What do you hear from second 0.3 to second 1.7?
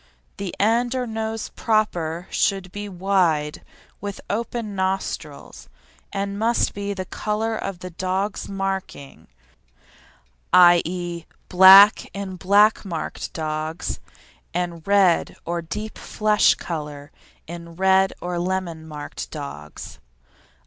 The end or nose